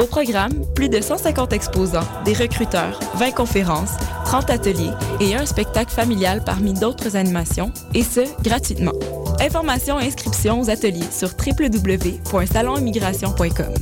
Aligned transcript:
Au 0.00 0.06
programme, 0.06 0.52
plus 0.74 0.90
de 0.90 1.00
150 1.00 1.52
exposants, 1.52 2.06
des 2.24 2.34
recruteurs, 2.34 2.98
20 3.14 3.30
conférences, 3.30 3.92
30 4.26 4.50
ateliers 4.50 4.90
et 5.20 5.34
un 5.34 5.46
spectacle 5.46 5.90
familial 5.90 6.44
parmi 6.44 6.74
d'autres 6.74 7.16
animations, 7.16 7.72
et 7.94 8.02
ce, 8.02 8.20
gratuitement. 8.42 8.92
Informations 9.40 9.98
et 9.98 10.04
inscriptions 10.06 10.60
aux 10.60 10.68
ateliers 10.68 11.10
sur 11.10 11.30
www.salonimmigration.com. 11.30 13.72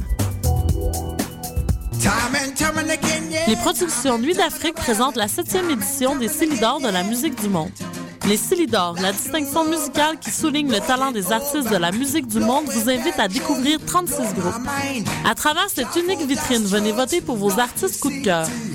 Les 3.48 3.56
productions 3.56 4.18
Nuit 4.18 4.34
d'Afrique 4.34 4.74
présentent 4.74 5.16
la 5.16 5.26
septième 5.26 5.70
édition 5.70 6.16
des 6.16 6.28
Célidors 6.28 6.80
de 6.80 6.88
la 6.88 7.02
musique 7.02 7.40
du 7.40 7.48
monde. 7.48 7.70
Les 8.26 8.38
Célidors, 8.38 8.96
la 9.02 9.12
distinction 9.12 9.64
musicale 9.66 10.18
qui 10.18 10.30
souligne 10.30 10.70
le 10.70 10.80
talent 10.80 11.12
des 11.12 11.30
artistes 11.30 11.70
de 11.70 11.76
la 11.76 11.92
musique 11.92 12.26
du 12.26 12.40
monde, 12.40 12.64
vous 12.64 12.88
invite 12.88 13.18
à 13.18 13.28
découvrir 13.28 13.78
36 13.84 14.14
groupes. 14.34 14.54
À 15.28 15.34
travers 15.34 15.68
cette 15.68 15.94
unique 15.96 16.26
vitrine, 16.26 16.64
venez 16.64 16.92
voter 16.92 17.20
pour 17.20 17.36
vos 17.36 17.58
artistes 17.60 18.00
coup 18.00 18.10
de 18.10 18.24
cœur. 18.24 18.46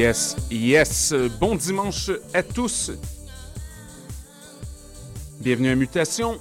Yes, 0.00 0.34
yes. 0.50 1.12
Bon 1.38 1.56
dimanche 1.56 2.10
à 2.32 2.42
tous. 2.42 2.90
Bienvenue 5.40 5.68
à 5.68 5.74
Mutation. 5.74 6.40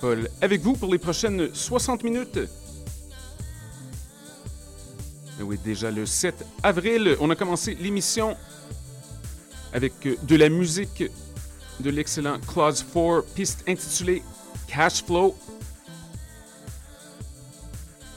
Paul, 0.00 0.30
avec 0.40 0.60
vous 0.60 0.74
pour 0.74 0.92
les 0.92 0.98
prochaines 1.00 1.52
60 1.52 2.04
minutes. 2.04 2.38
Eh 5.40 5.42
Oui, 5.42 5.58
déjà 5.64 5.90
le 5.90 6.06
7 6.06 6.46
avril, 6.62 7.16
on 7.18 7.28
a 7.30 7.34
commencé 7.34 7.74
l'émission 7.74 8.36
avec 9.72 10.06
euh, 10.06 10.14
de 10.22 10.36
la 10.36 10.48
musique 10.48 11.02
de 11.80 11.90
l'excellent 11.90 12.38
Clause 12.46 12.84
4, 12.94 13.24
piste 13.34 13.64
intitulée 13.66 14.22
Cash 14.68 15.02
Flow. 15.02 15.34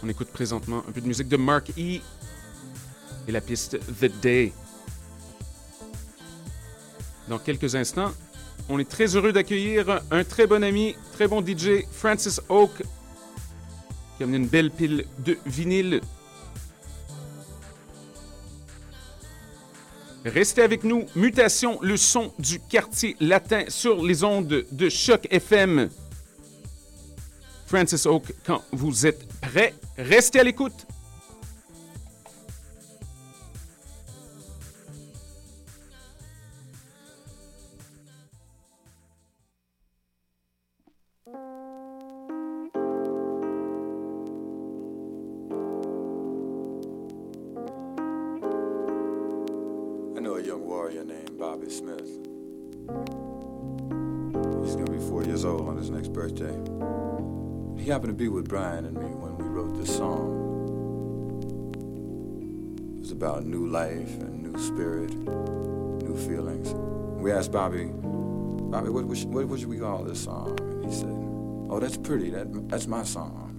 On 0.04 0.08
écoute 0.08 0.28
présentement 0.28 0.84
un 0.88 0.92
peu 0.92 1.02
de 1.02 1.08
musique 1.08 1.30
de 1.30 1.38
Mark 1.38 1.72
E. 1.80 2.00
et 3.28 3.32
la 3.32 3.42
piste 3.42 3.78
The 4.00 4.12
Day. 4.22 4.54
Dans 7.28 7.40
quelques 7.40 7.76
instants, 7.76 8.12
on 8.70 8.80
est 8.80 8.90
très 8.90 9.16
heureux 9.16 9.34
d'accueillir 9.34 10.02
un 10.12 10.24
très 10.24 10.48
bon 10.48 10.64
ami, 10.64 10.96
très 11.14 11.28
bon 11.28 11.46
DJ, 11.46 11.86
Francis 11.92 12.42
Oak, 12.50 12.72
qui 14.16 14.24
a 14.24 14.26
amené 14.26 14.38
une 14.38 14.48
belle 14.48 14.72
pile 14.72 15.06
de 15.20 15.38
vinyle. 15.46 16.02
Restez 20.26 20.62
avec 20.62 20.84
nous, 20.84 21.06
Mutation, 21.16 21.80
le 21.82 21.96
son 21.96 22.34
du 22.40 22.60
quartier 22.60 23.16
latin 23.20 23.66
sur 23.70 24.04
les 24.04 24.24
ondes 24.24 24.66
de 24.72 24.90
Choc 24.90 25.28
FM. 25.32 25.90
Francis 27.66 28.06
Oak, 28.06 28.34
quand 28.46 28.64
vous 28.72 29.06
êtes 29.06 29.28
prêts, 29.42 29.74
restez 29.98 30.40
à 30.40 30.44
l'écoute. 30.44 30.86
Bobby 51.38 51.70
Smith. 51.70 52.08
He's 54.64 54.76
gonna 54.76 54.92
be 54.92 54.98
four 55.08 55.24
years 55.24 55.46
old 55.46 55.70
on 55.70 55.78
his 55.78 55.92
next 55.92 56.12
birthday. 56.12 56.56
He 57.80 57.88
happened 57.88 58.10
to 58.10 58.16
be 58.18 58.28
with 58.28 58.50
Brian 58.50 58.86
and 58.86 58.98
me 58.98 59.06
when 59.06 59.38
we 59.38 59.46
wrote 59.46 59.78
this 59.78 59.96
song. 59.96 60.34
It 62.98 63.02
was 63.02 63.12
about 63.12 63.46
new 63.46 63.68
life 63.68 64.20
and 64.20 64.52
new 64.52 64.60
spirit, 64.60 65.14
new 65.14 66.18
feelings. 66.18 66.74
We 67.22 67.32
asked 67.32 67.52
Bobby, 67.52 67.86
Bobby, 67.86 68.90
what, 68.90 69.06
what, 69.06 69.18
what, 69.26 69.48
what 69.48 69.60
should 69.60 69.70
we 69.70 69.78
call 69.78 70.04
this 70.06 70.24
song? 70.24 70.60
And 70.60 70.86
he 70.86 70.92
said, 70.92 71.14
Oh, 71.70 71.80
that's 71.80 71.98
pretty. 71.98 72.32
That, 72.32 72.48
that's 72.68 72.88
my 72.88 73.04
song. 73.04 73.54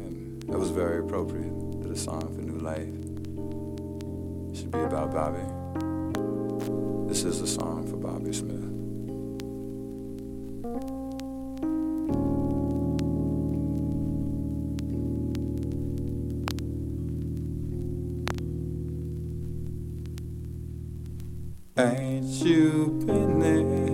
And 0.00 0.42
that 0.42 0.58
was 0.58 0.70
very 0.70 0.98
appropriate 0.98 1.82
to 1.82 1.88
the 1.88 1.96
song 1.96 2.34
for 2.34 2.42
new 2.42 2.58
life 2.58 2.97
should 4.58 4.72
be 4.72 4.80
about 4.80 5.12
Bobby. 5.12 5.38
This 7.08 7.22
is 7.22 7.40
a 7.40 7.46
song 7.46 7.86
for 7.86 7.96
Bobby 7.96 8.32
Smith. 8.32 8.64
Ain't 21.76 22.24
you 22.24 23.00
been 23.06 23.38
there? 23.38 23.87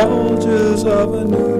Soldiers 0.00 0.84
of 0.84 1.14
a 1.14 1.24
new 1.24 1.55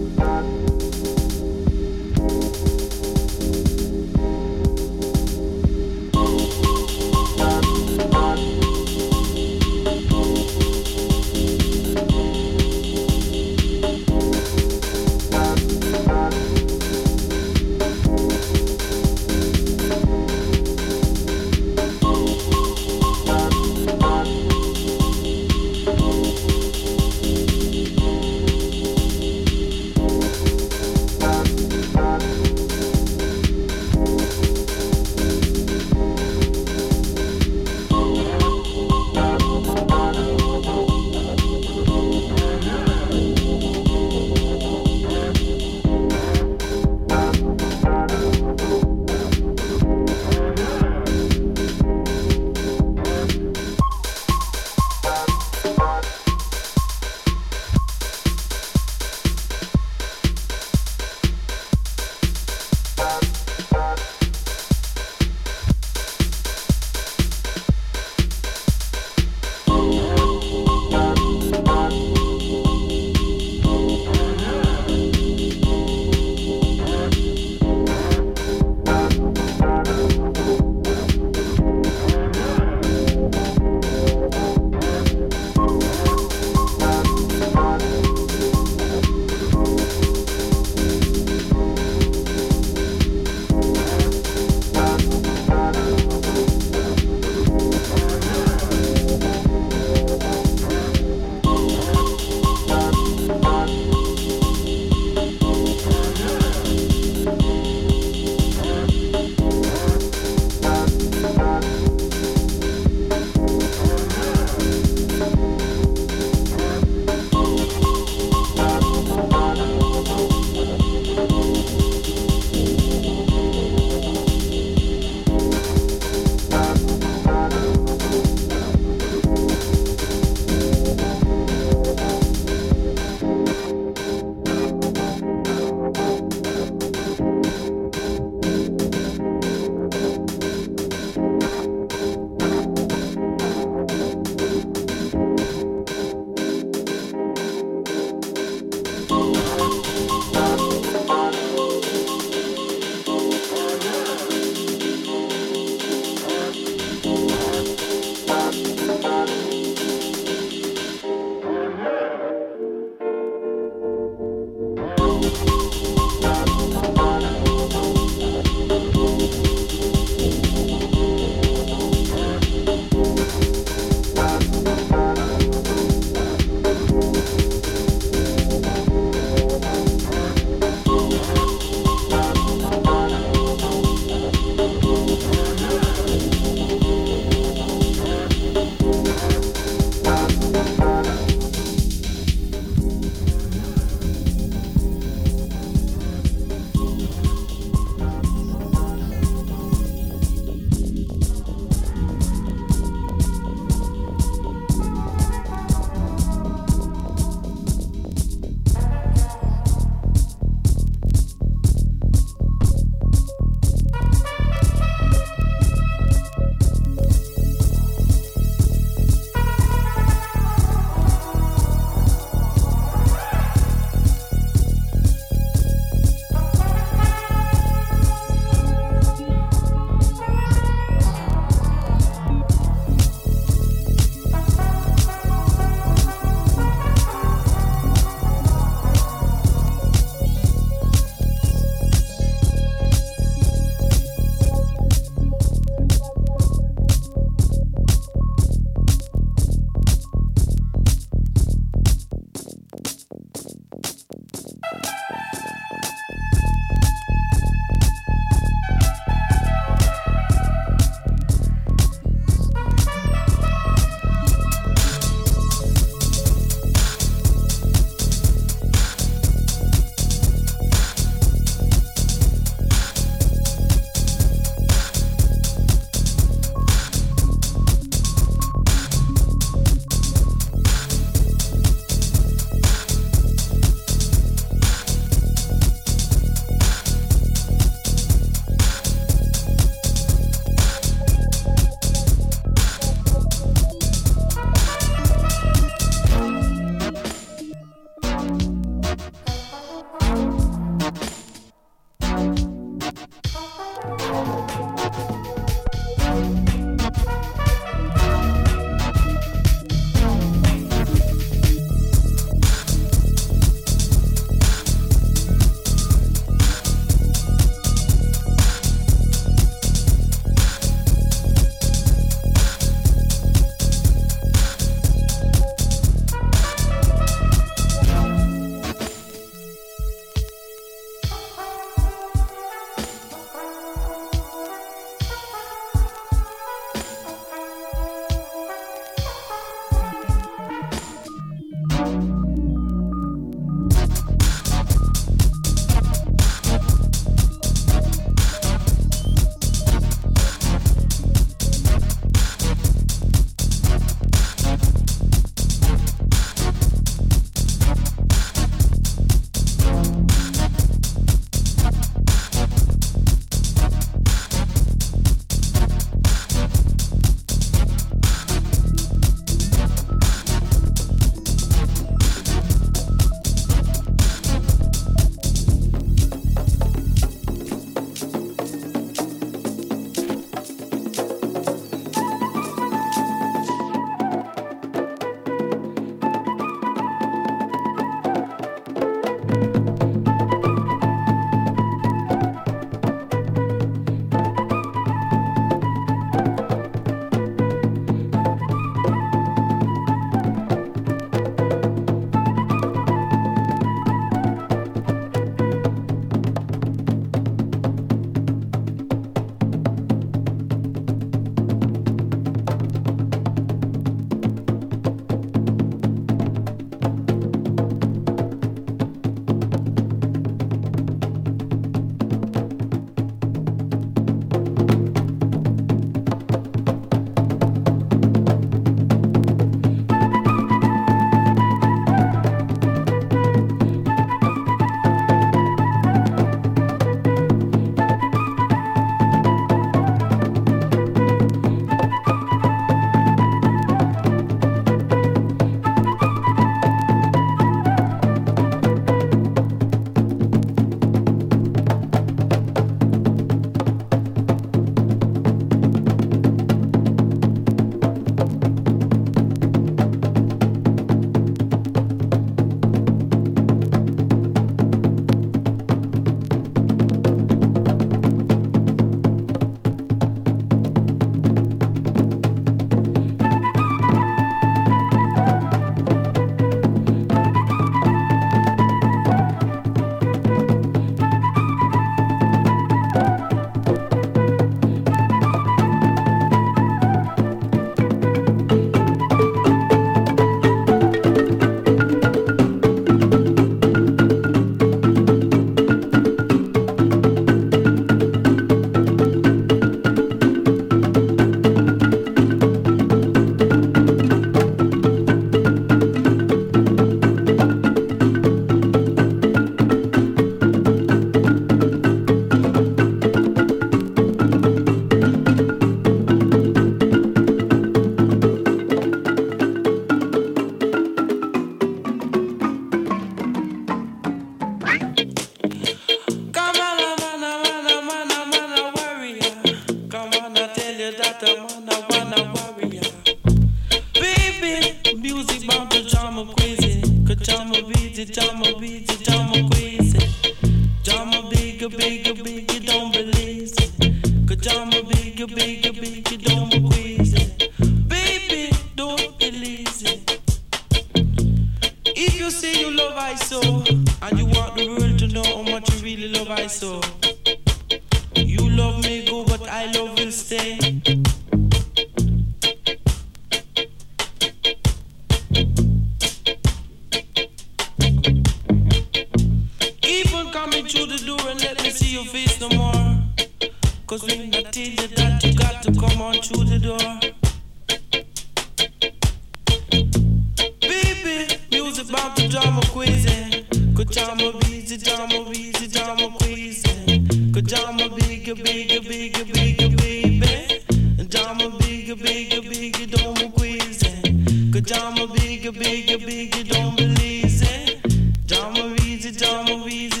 bigger, 595.21 595.51
bigger, 595.51 595.97
bigger, 595.97 596.43
don't 596.43 596.75
believe 596.75 597.41
it. 597.41 598.27
Dama 598.27 598.75
Weezy, 598.75 599.17
believe 599.45 599.93
it. 599.93 600.00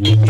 Mm-hmm. 0.00 0.29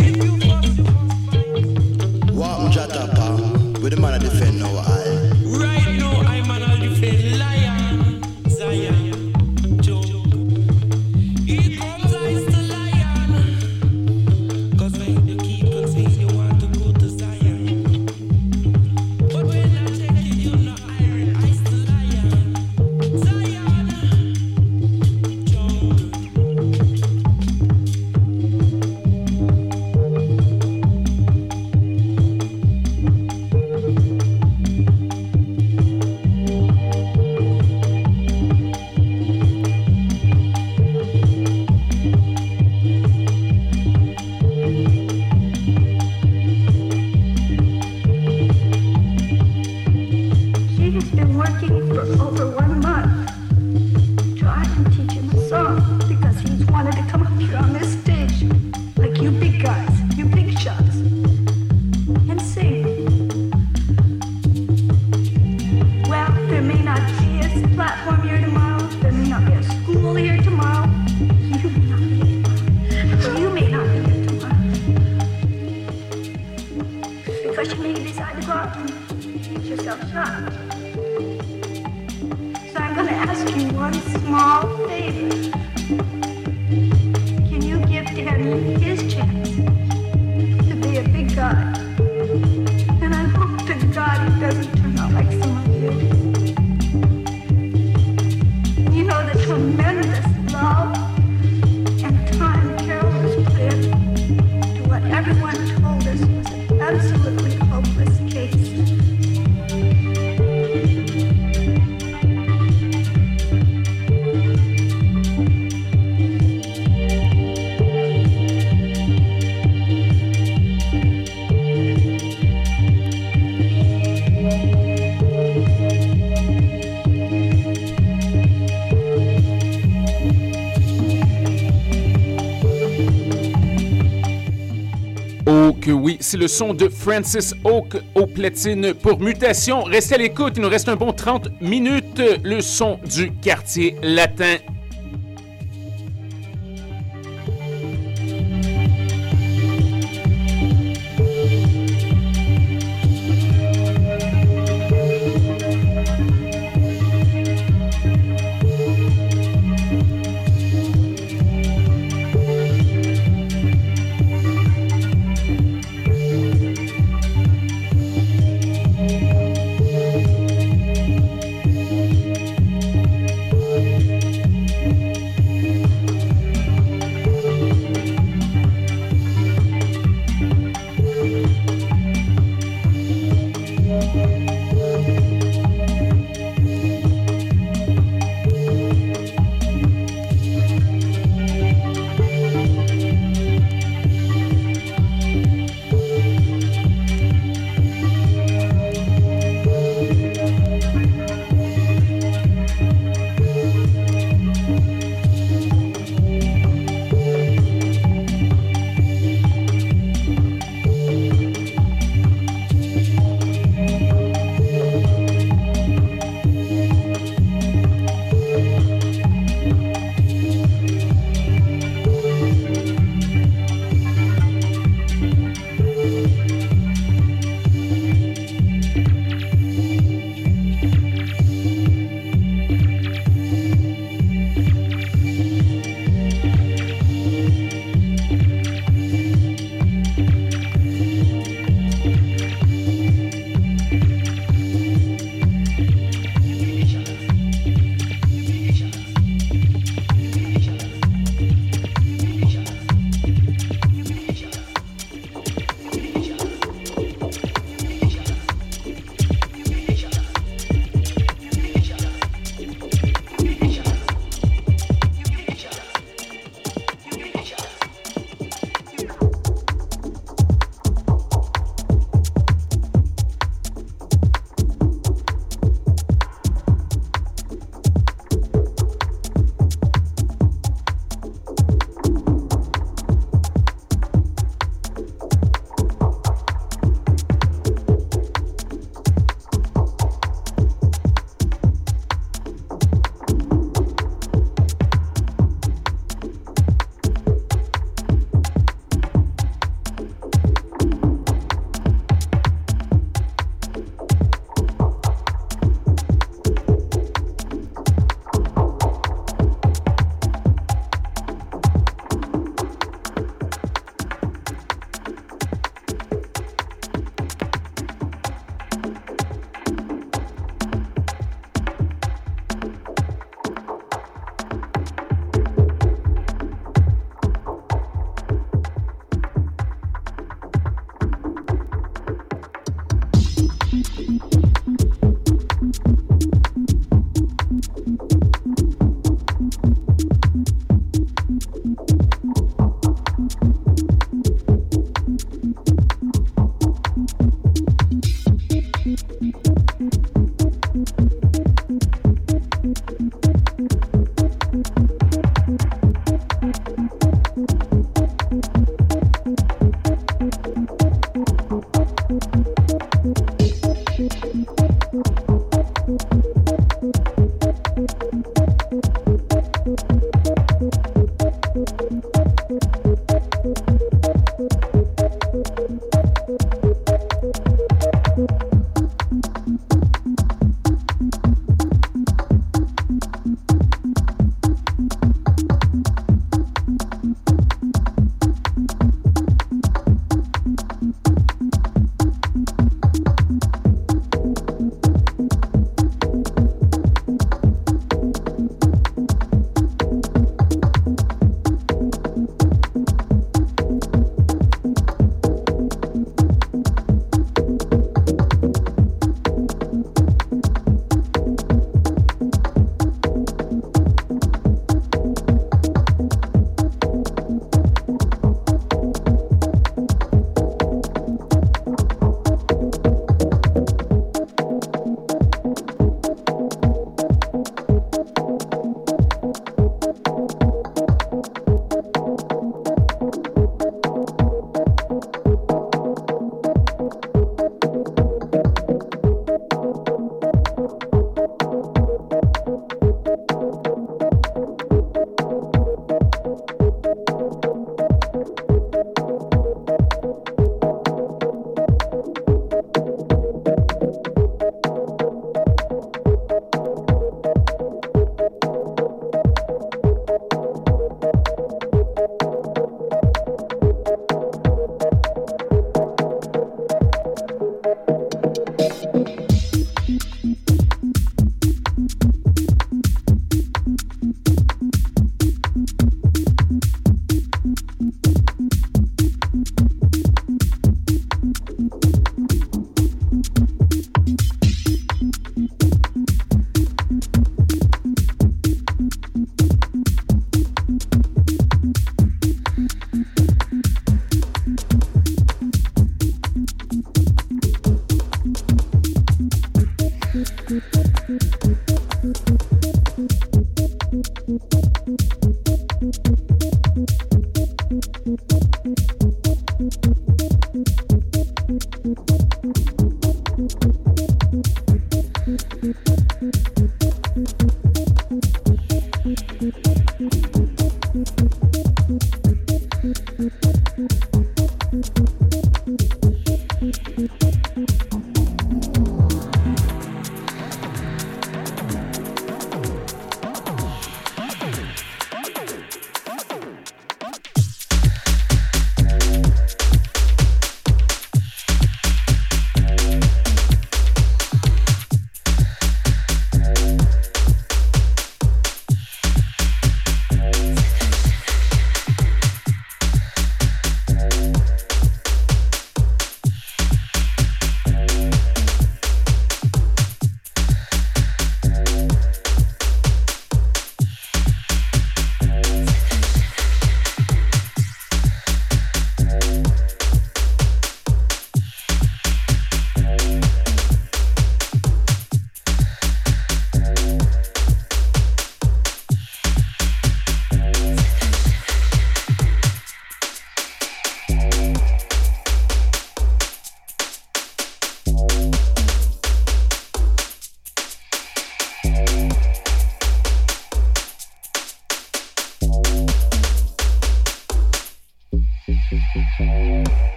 C'est 136.31 136.37
le 136.37 136.47
son 136.47 136.75
de 136.75 136.89
Francis 136.89 137.57
Oak 137.65 137.97
au 138.15 138.25
platine 138.25 138.95
pour 138.95 139.19
Mutation. 139.19 139.83
Restez 139.83 140.15
à 140.15 140.19
l'écoute, 140.19 140.53
il 140.55 140.63
nous 140.63 140.69
reste 140.69 140.89
un 140.89 140.95
bon 140.95 141.13
30 141.13 141.61
minutes. 141.61 142.23
Le 142.45 142.61
son 142.61 143.01
du 143.05 143.33
quartier 143.33 143.97
latin 144.01 144.59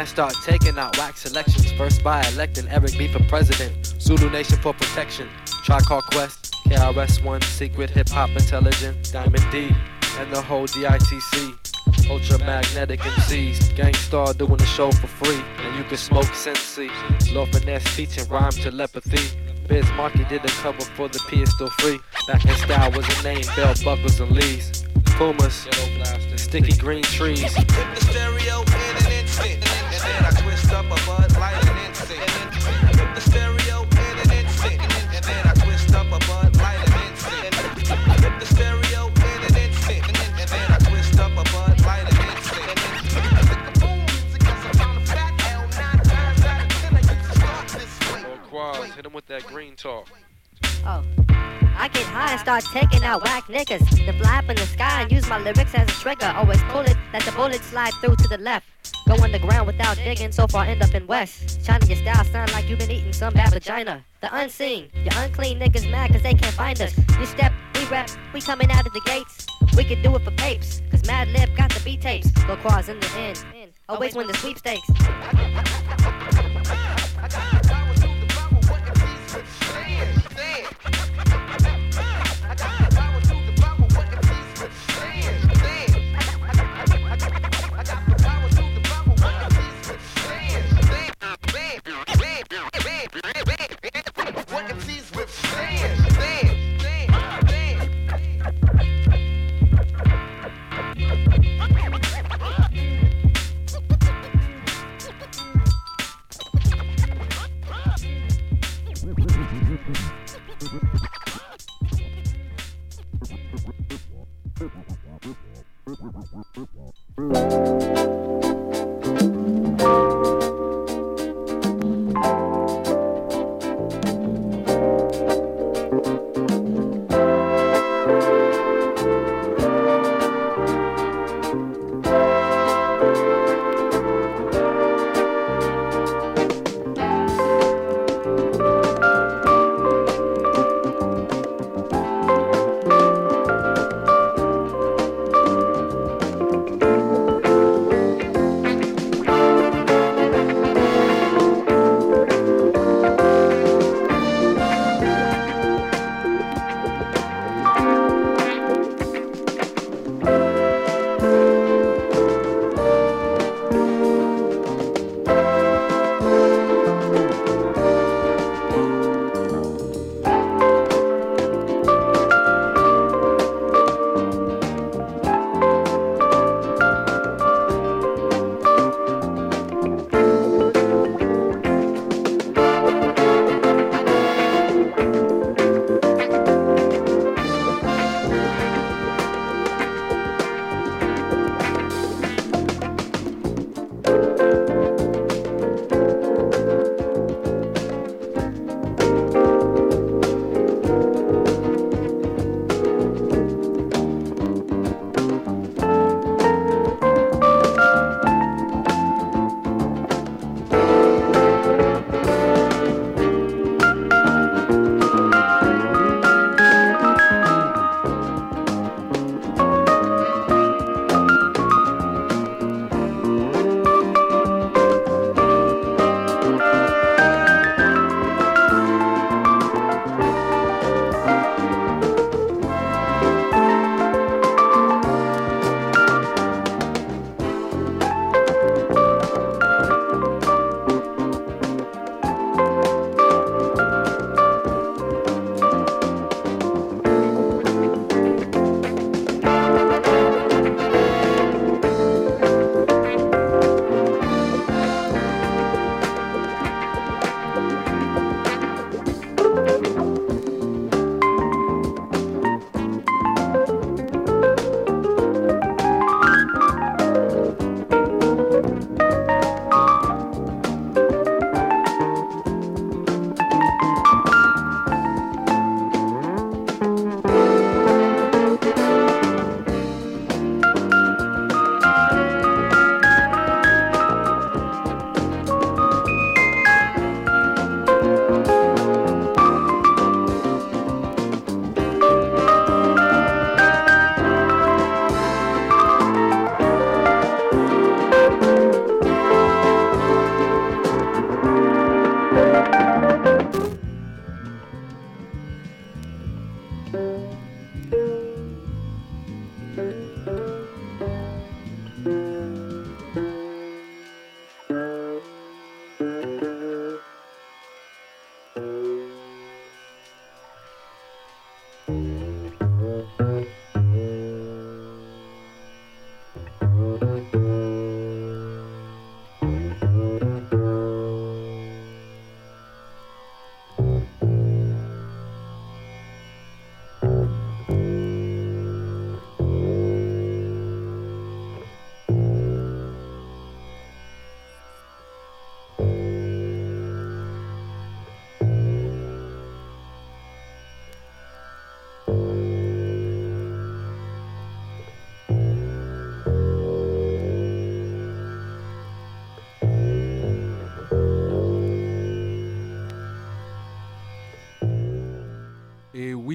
and 0.00 0.08
start 0.08 0.34
taking 0.42 0.78
out 0.78 0.96
wax 0.96 1.20
selections. 1.20 1.70
First 1.72 2.02
by 2.02 2.26
electing 2.28 2.66
Eric 2.68 2.96
B 2.96 3.06
for 3.06 3.22
president. 3.24 3.84
Zulu 4.00 4.30
Nation 4.30 4.56
for 4.56 4.72
protection. 4.72 5.28
Tricar 5.44 6.00
Quest, 6.10 6.54
KRS-One, 6.68 7.42
Secret 7.42 7.90
Hip 7.90 8.08
Hop 8.08 8.30
Intelligent, 8.30 9.12
Diamond 9.12 9.44
D, 9.52 9.70
and 10.18 10.32
the 10.32 10.40
whole 10.40 10.66
DITC. 10.66 11.54
Ultramagnetic 12.08 12.98
MCs, 12.98 13.58
Gangstar 13.76 14.36
doing 14.38 14.56
the 14.56 14.64
show 14.64 14.90
for 14.90 15.06
free, 15.06 15.42
and 15.58 15.76
you 15.76 15.84
can 15.84 15.98
smoke 15.98 16.32
Sensi. 16.34 16.90
Law 17.32 17.44
Finesse 17.46 17.94
teaching 17.94 18.26
rhyme 18.28 18.52
telepathy. 18.52 19.38
Biz 19.68 19.84
Markie 19.92 20.24
did 20.24 20.42
a 20.42 20.48
cover 20.48 20.80
for 20.96 21.08
the 21.08 21.20
P 21.28 21.42
is 21.42 21.52
still 21.52 21.70
free. 21.78 22.00
Back 22.26 22.44
in 22.46 22.54
style 22.56 22.90
was 22.92 23.06
a 23.18 23.22
name, 23.22 23.44
bell 23.54 23.74
buckles 23.84 24.18
and 24.18 24.32
Lees. 24.32 24.82
Pumas, 25.18 25.68
sticky 26.36 26.74
green 26.78 27.02
trees. 27.02 27.54
The 27.54 27.96
stereo 28.00 28.69
then 30.70 30.84
I 30.84 30.88
up 30.88 30.98
a 30.98 31.06
bud 31.06 31.36
light 31.38 31.68
an 31.68 31.76
instant. 31.86 32.30
Hit 32.96 33.14
the 33.14 33.20
stereo 33.20 33.82
in 33.82 34.18
an 34.18 34.30
instant, 34.38 34.80
and 34.80 35.24
then 35.24 35.46
I 35.46 35.52
twist 35.54 35.94
up 35.94 36.06
a 36.06 36.18
bud 36.26 36.56
light 36.56 36.88
an 36.88 36.92
instant. 37.08 37.54
Hit 38.20 38.40
the 38.40 38.46
stereo 38.46 39.06
in 39.08 39.40
an 39.48 39.56
instant, 39.56 40.06
and 40.06 40.48
then 40.48 40.70
I 40.70 40.78
twist 40.78 41.18
up 41.18 41.32
a 41.32 41.44
bud 41.52 41.80
light 41.84 42.06
an 42.12 42.16
instant. 42.30 42.78
Or 48.52 48.84
hit 48.84 49.06
him 49.06 49.12
with 49.12 49.26
that 49.26 49.46
green 49.46 49.74
talk. 49.76 50.08
Oh. 50.84 51.02
I 51.76 51.88
get 51.88 52.02
high 52.02 52.32
and 52.32 52.40
start 52.40 52.64
taking 52.72 53.04
out 53.04 53.22
whack 53.24 53.44
niggas. 53.44 54.04
Then 54.04 54.18
fly 54.18 54.38
up 54.38 54.48
in 54.50 54.56
the 54.56 54.66
sky 54.66 55.02
and 55.02 55.10
use 55.10 55.26
my 55.28 55.38
lyrics 55.38 55.74
as 55.74 55.88
a 55.88 55.92
trigger. 55.92 56.30
Always 56.36 56.62
pull 56.64 56.82
it, 56.82 56.96
let 57.12 57.22
the 57.22 57.32
bullet 57.32 57.62
slide 57.62 57.94
through 58.02 58.16
to 58.16 58.28
the 58.28 58.36
left. 58.38 58.66
Go 59.10 59.16
underground 59.24 59.66
without 59.66 59.96
digging, 59.96 60.30
so 60.30 60.46
far 60.46 60.64
end 60.64 60.82
up 60.82 60.94
in 60.94 61.04
West. 61.08 61.64
China, 61.64 61.84
your 61.84 61.96
style 61.96 62.24
sound 62.26 62.52
like 62.52 62.68
you've 62.68 62.78
been 62.78 62.92
eating 62.92 63.12
some 63.12 63.34
bad 63.34 63.52
vagina. 63.52 64.04
The 64.20 64.32
unseen, 64.32 64.88
your 64.94 65.12
unclean 65.16 65.58
niggas 65.58 65.90
mad 65.90 66.12
cause 66.12 66.22
they 66.22 66.32
can't 66.32 66.54
find 66.54 66.80
us. 66.80 66.96
You 67.18 67.26
step, 67.26 67.52
we 67.74 67.84
rap, 67.86 68.08
we 68.32 68.40
coming 68.40 68.70
out 68.70 68.86
of 68.86 68.92
the 68.92 69.00
gates. 69.00 69.48
We 69.76 69.82
could 69.82 70.04
do 70.04 70.14
it 70.14 70.22
for 70.22 70.30
papes, 70.30 70.80
cause 70.92 71.04
Mad 71.08 71.26
Lib 71.30 71.56
got 71.56 71.72
the 71.74 71.80
B 71.80 71.96
tapes. 71.96 72.30
Go 72.46 72.54
cross 72.58 72.88
in 72.88 73.00
the 73.00 73.10
end. 73.16 73.44
Always 73.88 74.14
win 74.14 74.28
the 74.28 74.34
sweepstakes. 74.34 74.86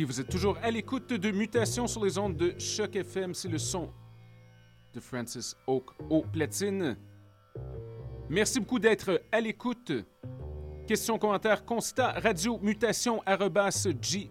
vous 0.06 0.22
êtes 0.22 0.30
toujours 0.30 0.58
à 0.62 0.70
l'écoute 0.70 1.14
de 1.14 1.32
Mutation 1.32 1.88
sur 1.88 2.06
les 2.06 2.20
ondes 2.20 2.38
de 2.38 2.54
Choc 2.60 2.96
FM. 2.96 3.34
C'est 3.34 3.48
le 3.48 3.58
son 3.58 3.92
de 4.94 5.00
Francis 5.00 5.58
Oak 5.66 5.90
au 6.10 6.22
platine. 6.22 6.96
Merci 8.30 8.60
beaucoup 8.60 8.78
d'être 8.78 9.22
à 9.32 9.42
l'écoute. 9.42 9.92
Questions, 10.88 11.18
commentaires, 11.18 11.66
constat, 11.66 12.12
radio, 12.20 12.60
mutation, 12.62 13.24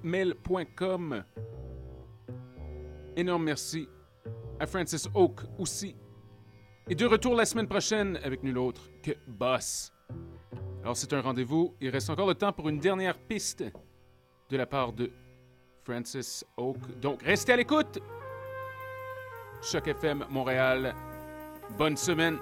gmail.com. 0.04 1.24
Énorme 3.16 3.44
merci 3.44 3.88
à 4.60 4.66
Francis 4.66 5.08
Oak 5.12 5.40
aussi. 5.58 5.96
Et 6.88 6.94
de 6.94 7.04
retour 7.04 7.34
la 7.34 7.46
semaine 7.46 7.66
prochaine 7.66 8.20
avec 8.22 8.44
nul 8.44 8.58
autre 8.58 8.88
que 9.02 9.10
Boss. 9.26 9.92
Alors 10.82 10.96
c'est 10.96 11.12
un 11.12 11.20
rendez-vous. 11.20 11.74
Il 11.80 11.88
reste 11.88 12.10
encore 12.10 12.28
le 12.28 12.34
temps 12.34 12.52
pour 12.52 12.68
une 12.68 12.78
dernière 12.78 13.18
piste 13.18 13.64
de 14.50 14.56
la 14.56 14.66
part 14.66 14.92
de 14.92 15.10
Francis 15.84 16.44
Oak. 16.56 16.78
Donc 17.00 17.22
restez 17.22 17.52
à 17.52 17.56
l'écoute. 17.56 17.98
Choc 19.62 19.86
FM 19.88 20.24
Montréal. 20.30 20.94
Bonne 21.78 21.96
semaine. 21.96 22.38